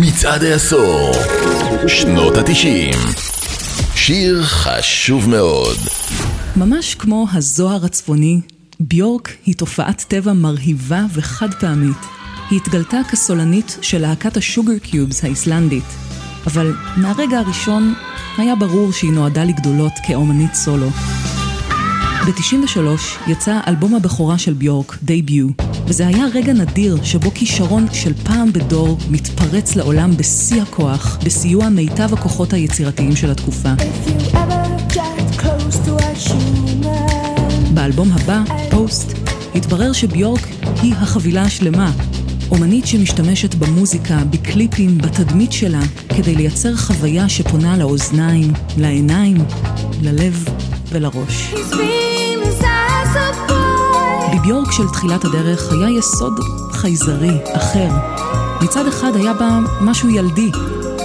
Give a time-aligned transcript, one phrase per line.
[0.00, 1.12] מצעד העשור,
[1.86, 2.94] שנות התשעים.
[3.94, 5.76] שיר חשוב מאוד.
[6.56, 8.40] ממש כמו הזוהר הצפוני,
[8.80, 11.96] ביורק היא תופעת טבע מרהיבה וחד פעמית.
[12.50, 15.84] היא התגלתה כסולנית של להקת השוגר קיובס האיסלנדית,
[16.46, 17.94] אבל מהרגע הראשון
[18.38, 20.88] היה ברור שהיא נועדה לגדולות כאומנית סולו.
[22.26, 22.78] ב-93
[23.30, 25.46] יצא אלבום הבכורה של ביורק, דייביו,
[25.86, 32.12] וזה היה רגע נדיר שבו כישרון של פעם בדור מתפרץ לעולם בשיא הכוח, בסיוע מיטב
[32.12, 33.68] הכוחות היצירתיים של התקופה.
[37.74, 39.12] באלבום הבא, פוסט,
[39.54, 40.46] התברר שביורק
[40.82, 41.92] היא החבילה השלמה.
[42.50, 45.82] אומנית שמשתמשת במוזיקה, בקליפים, בתדמית שלה,
[46.16, 49.36] כדי לייצר חוויה שפונה לאוזניים, לעיניים,
[50.02, 50.44] ללב
[50.88, 51.54] ולראש.
[54.46, 56.40] בביורק של תחילת הדרך היה יסוד
[56.72, 57.88] חייזרי, אחר.
[58.62, 60.50] מצד אחד היה בה משהו ילדי,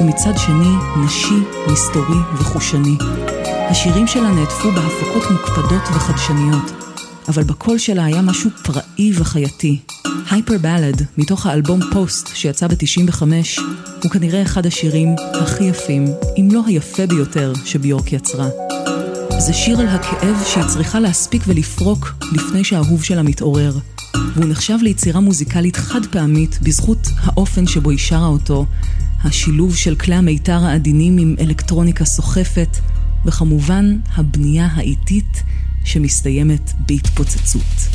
[0.00, 1.34] ומצד שני נשי,
[1.72, 2.96] מסתורי וחושני.
[3.44, 6.72] השירים שלה נעטפו בהפקות מוקפדות וחדשניות,
[7.28, 9.78] אבל בקול שלה היה משהו פראי וחייתי.
[10.30, 13.22] הייפר בלד, מתוך האלבום פוסט שיצא ב-95,
[14.02, 16.04] הוא כנראה אחד השירים הכי יפים,
[16.36, 18.69] אם לא היפה ביותר, שביורק יצרה.
[19.40, 23.78] זה שיר על הכאב שהיא צריכה להספיק ולפרוק לפני שהאהוב שלה מתעורר.
[24.34, 28.66] והוא נחשב ליצירה מוזיקלית חד פעמית בזכות האופן שבו היא שרה אותו,
[29.24, 32.76] השילוב של כלי המיתר העדינים עם אלקטרוניקה סוחפת,
[33.24, 35.42] וכמובן הבנייה האיטית
[35.84, 37.88] שמסתיימת בהתפוצצות.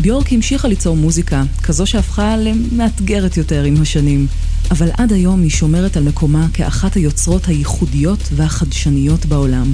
[0.00, 4.26] ביורק המשיכה ליצור מוזיקה, כזו שהפכה למאתגרת יותר עם השנים,
[4.70, 9.72] אבל עד היום היא שומרת על מקומה כאחת היוצרות הייחודיות והחדשניות בעולם.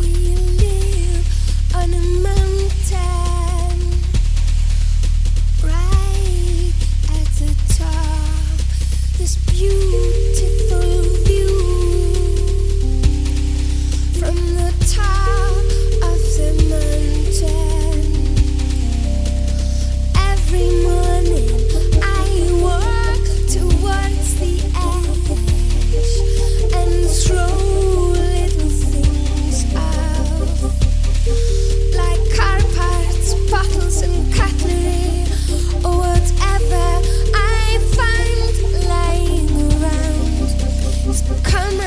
[0.00, 0.49] We.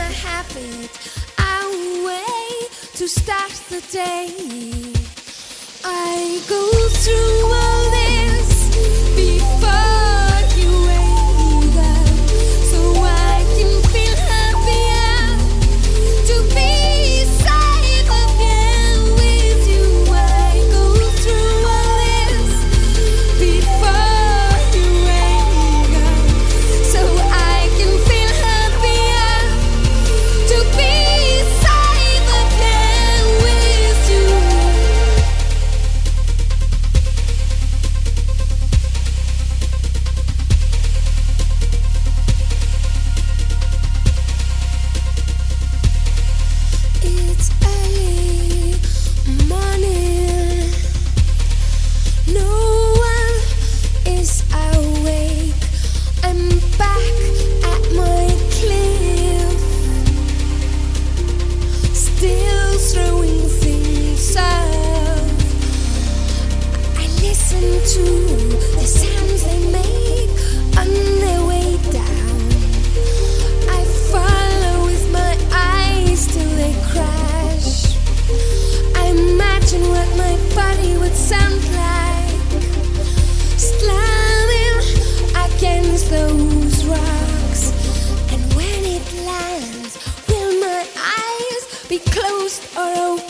[0.04, 0.90] a habit,
[1.40, 4.28] our way to start the day.
[5.84, 6.64] I go
[7.04, 8.52] through all this
[9.16, 10.13] before.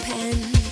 [0.02, 0.63] pen.